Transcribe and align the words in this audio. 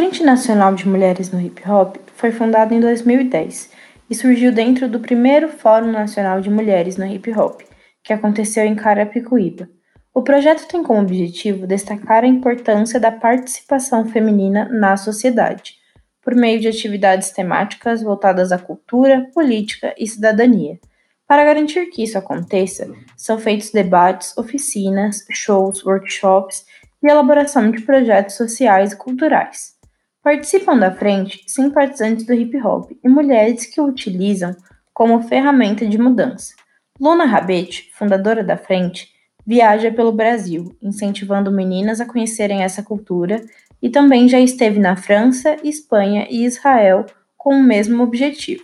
Frente 0.00 0.24
Nacional 0.24 0.74
de 0.74 0.88
Mulheres 0.88 1.30
no 1.30 1.38
Hip 1.38 1.62
Hop 1.70 1.96
foi 2.14 2.32
fundada 2.32 2.74
em 2.74 2.80
2010 2.80 3.70
e 4.08 4.14
surgiu 4.14 4.50
dentro 4.50 4.88
do 4.88 4.98
primeiro 4.98 5.50
Fórum 5.50 5.92
Nacional 5.92 6.40
de 6.40 6.48
Mulheres 6.48 6.96
no 6.96 7.04
Hip 7.04 7.30
Hop, 7.38 7.60
que 8.02 8.14
aconteceu 8.14 8.64
em 8.64 8.74
Carapicuíba. 8.74 9.68
O 10.14 10.22
projeto 10.22 10.66
tem 10.66 10.82
como 10.82 11.02
objetivo 11.02 11.66
destacar 11.66 12.24
a 12.24 12.26
importância 12.26 12.98
da 12.98 13.12
participação 13.12 14.06
feminina 14.06 14.70
na 14.72 14.96
sociedade, 14.96 15.74
por 16.22 16.34
meio 16.34 16.58
de 16.58 16.68
atividades 16.68 17.30
temáticas 17.30 18.02
voltadas 18.02 18.52
à 18.52 18.58
cultura, 18.58 19.28
política 19.34 19.94
e 19.98 20.06
cidadania. 20.06 20.80
Para 21.28 21.44
garantir 21.44 21.90
que 21.90 22.02
isso 22.02 22.16
aconteça, 22.16 22.90
são 23.18 23.38
feitos 23.38 23.70
debates, 23.70 24.34
oficinas, 24.38 25.26
shows, 25.30 25.84
workshops 25.84 26.64
e 27.02 27.10
elaboração 27.10 27.70
de 27.70 27.82
projetos 27.82 28.36
sociais 28.36 28.92
e 28.94 28.96
culturais. 28.96 29.78
Participam 30.22 30.78
da 30.78 30.92
frente 30.92 31.42
simpatizantes 31.46 32.26
do 32.26 32.34
hip 32.34 32.54
hop 32.58 32.90
e 33.02 33.08
mulheres 33.08 33.64
que 33.64 33.80
o 33.80 33.86
utilizam 33.86 34.54
como 34.92 35.22
ferramenta 35.22 35.86
de 35.86 35.96
mudança. 35.96 36.54
Luna 37.00 37.24
Rabete, 37.24 37.90
fundadora 37.94 38.44
da 38.44 38.54
frente, 38.54 39.08
viaja 39.46 39.90
pelo 39.90 40.12
Brasil, 40.12 40.76
incentivando 40.82 41.50
meninas 41.50 42.02
a 42.02 42.04
conhecerem 42.04 42.62
essa 42.62 42.82
cultura 42.82 43.42
e 43.80 43.88
também 43.88 44.28
já 44.28 44.38
esteve 44.38 44.78
na 44.78 44.94
França, 44.94 45.56
Espanha 45.64 46.26
e 46.28 46.44
Israel 46.44 47.06
com 47.34 47.54
o 47.54 47.62
mesmo 47.62 48.02
objetivo. 48.02 48.62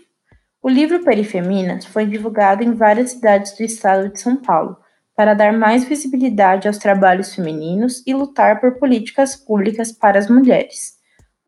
O 0.63 0.69
livro 0.69 1.03
Perifeminas 1.03 1.87
foi 1.87 2.05
divulgado 2.05 2.63
em 2.63 2.75
várias 2.75 3.13
cidades 3.13 3.57
do 3.57 3.63
estado 3.63 4.11
de 4.11 4.21
São 4.21 4.37
Paulo 4.37 4.77
para 5.17 5.33
dar 5.33 5.55
mais 5.55 5.85
visibilidade 5.85 6.69
aos 6.69 6.77
trabalhos 6.77 7.35
femininos 7.35 8.03
e 8.07 8.13
lutar 8.13 8.61
por 8.61 8.73
políticas 8.73 9.35
públicas 9.35 9.91
para 9.91 10.19
as 10.19 10.29
mulheres. 10.29 10.96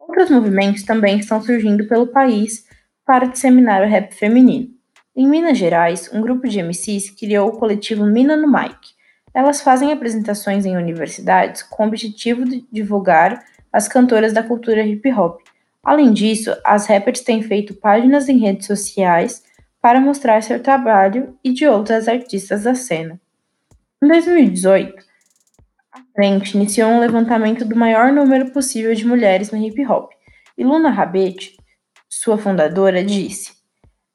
Outros 0.08 0.30
movimentos 0.30 0.84
também 0.84 1.18
estão 1.18 1.42
surgindo 1.42 1.86
pelo 1.86 2.06
país 2.06 2.66
para 3.04 3.26
disseminar 3.26 3.82
o 3.82 3.86
rap 3.88 4.14
feminino. 4.14 4.70
Em 5.14 5.28
Minas 5.28 5.58
Gerais, 5.58 6.10
um 6.12 6.22
grupo 6.22 6.48
de 6.48 6.62
MCs 6.62 7.10
criou 7.10 7.48
o 7.48 7.58
coletivo 7.58 8.06
Mina 8.06 8.34
no 8.34 8.50
Mic. 8.50 8.76
Elas 9.34 9.60
fazem 9.60 9.92
apresentações 9.92 10.64
em 10.64 10.76
universidades 10.76 11.62
com 11.62 11.84
o 11.84 11.86
objetivo 11.86 12.46
de 12.46 12.66
divulgar 12.72 13.44
as 13.70 13.86
cantoras 13.86 14.32
da 14.32 14.42
cultura 14.42 14.82
hip 14.82 15.12
hop. 15.12 15.40
Além 15.84 16.12
disso, 16.12 16.56
as 16.64 16.86
rappers 16.86 17.20
têm 17.20 17.42
feito 17.42 17.74
páginas 17.74 18.28
em 18.28 18.38
redes 18.38 18.66
sociais 18.66 19.42
para 19.80 20.00
mostrar 20.00 20.42
seu 20.42 20.60
trabalho 20.62 21.36
e 21.44 21.52
de 21.52 21.66
outras 21.66 22.08
artistas 22.08 22.64
da 22.64 22.74
cena. 22.74 23.20
Em 24.02 24.08
2018, 24.08 24.94
a 24.94 25.07
frente 26.14 26.56
iniciou 26.56 26.90
um 26.90 27.00
levantamento 27.00 27.64
do 27.64 27.76
maior 27.76 28.12
número 28.12 28.50
possível 28.50 28.94
de 28.94 29.06
mulheres 29.06 29.50
no 29.50 29.58
hip 29.58 29.86
hop, 29.86 30.10
e 30.56 30.64
Luna 30.64 30.90
Rabete, 30.90 31.56
sua 32.08 32.36
fundadora, 32.36 33.04
disse: 33.04 33.52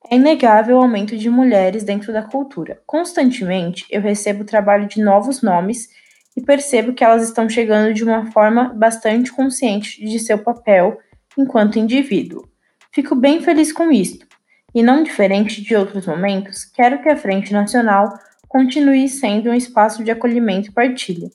É 0.09 0.16
inegável 0.16 0.78
o 0.78 0.81
aumento 0.81 1.17
de 1.17 1.30
mulheres 1.30 1.84
dentro 1.84 2.11
da 2.11 2.22
cultura. 2.22 2.81
Constantemente 2.86 3.86
eu 3.89 4.02
recebo 4.02 4.44
o 4.44 4.45
trabalho 4.45 4.88
de 4.88 5.02
novos 5.02 5.42
nomes 5.42 5.88
e 6.36 6.42
percebo 6.42 6.94
que 6.94 7.04
elas 7.04 7.23
estão 7.23 7.48
chegando 7.48 7.94
de 7.94 8.04
uma 8.04 8.31
forma 8.31 8.73
bastante 8.73 9.31
consciente 9.31 10.04
de 10.04 10.20
seu 10.20 10.38
papel 10.38 10.98
enquanto 11.38 11.80
indivíduo. 11.80 12.48
Fico 12.92 13.16
bem 13.16 13.42
feliz 13.42 13.72
com 13.72 13.92
isto, 13.92 14.28
e 14.76 14.84
não 14.84 15.04
diferente 15.04 15.61
de 15.61 15.76
outros 15.76 16.06
momentos, 16.06 16.66
quero 16.66 17.02
que 17.02 17.09
a 17.09 17.16
Frente 17.16 17.54
Nacional 17.54 18.09
continue 18.50 19.08
sendo 19.08 19.50
um 19.50 19.54
espaço 19.54 20.04
de 20.04 20.11
acolhimento 20.11 20.70
e 20.70 20.73
partilha 20.73 21.30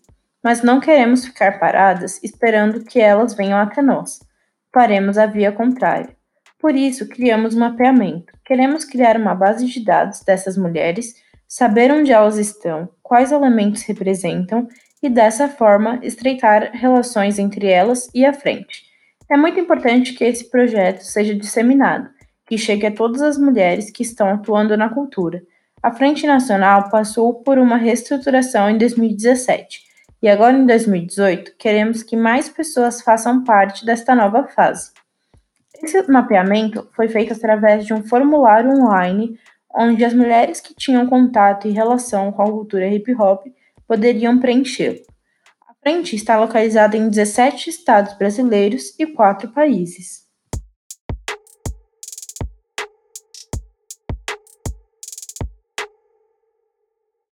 mas 0.49 0.63
não 0.63 0.81
queremos 0.81 1.27
ficar 1.27 1.59
paradas 1.59 2.19
esperando 2.25 2.83
que 2.83 2.99
elas 2.99 3.35
venham 3.35 3.59
até 3.59 3.83
nós. 3.83 4.19
Faremos 4.73 5.19
a 5.19 5.27
via 5.27 5.53
contrária. 5.53 6.17
Por 6.59 6.75
isso, 6.75 7.07
criamos 7.07 7.55
um 7.55 7.59
mapeamento. 7.59 8.33
Queremos 8.47 8.83
criar 8.83 9.19
uma 9.19 9.35
base 9.35 9.67
de 9.67 9.85
dados 9.85 10.21
dessas 10.21 10.57
mulheres, 10.57 11.17
saber 11.47 11.93
onde 11.93 12.13
elas 12.13 12.39
estão, 12.39 12.89
quais 13.03 13.31
elementos 13.31 13.83
representam 13.83 14.67
e, 15.03 15.11
dessa 15.11 15.49
forma, 15.49 16.01
estreitar 16.03 16.71
relações 16.73 17.39
entre 17.39 17.67
elas 17.67 18.09
e 18.15 18.25
a 18.25 18.33
frente. 18.33 18.85
É 19.31 19.37
muito 19.37 19.61
importante 19.61 20.15
que 20.15 20.25
esse 20.25 20.51
projeto 20.51 21.03
seja 21.03 21.35
disseminado, 21.35 22.09
que 22.47 22.57
chegue 22.57 22.87
a 22.87 22.91
todas 22.91 23.21
as 23.21 23.37
mulheres 23.37 23.91
que 23.91 24.03
estão 24.03 24.31
atuando 24.31 24.79
na 24.79 24.89
cultura. 24.89 25.43
A 25.83 25.93
Frente 25.93 26.27
Nacional 26.27 26.89
passou 26.89 27.35
por 27.35 27.59
uma 27.59 27.77
reestruturação 27.77 28.71
em 28.71 28.79
2017 28.79 29.88
e 30.23 30.29
agora 30.29 30.57
em 30.57 30.67
2018, 30.67 31.55
queremos 31.57 32.03
que 32.03 32.17
mais 32.17 32.49
pessoas 32.49 33.01
façam 33.01 33.45
parte 33.45 33.87
desta 33.87 34.15
nova 34.15 34.49
fase. 34.49 34.91
Esse 35.83 36.03
mapeamento 36.11 36.89
foi 36.95 37.09
feito 37.09 37.33
através 37.33 37.87
de 37.87 37.95
um 37.95 38.03
formulário 38.03 38.71
online 38.71 39.39
onde 39.73 40.05
as 40.05 40.13
mulheres 40.13 40.61
que 40.61 40.75
tinham 40.75 41.07
contato 41.07 41.69
e 41.69 41.71
relação 41.71 42.33
com 42.33 42.43
a 42.43 42.51
cultura 42.51 42.89
hip 42.89 43.15
hop 43.15 43.47
poderiam 43.87 44.39
preenchê-lo. 44.39 45.01
A 45.69 45.75
frente 45.81 46.17
está 46.17 46.39
localizada 46.39 46.97
em 46.97 47.09
17 47.09 47.71
estados 47.71 48.15
brasileiros 48.15 48.95
e 48.99 49.07
4 49.07 49.51
países. 49.53 50.28